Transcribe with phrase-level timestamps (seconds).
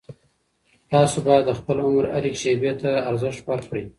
[0.91, 3.83] تاسو باید د خپل عمر هرې شېبې ته ارزښت ورکړئ.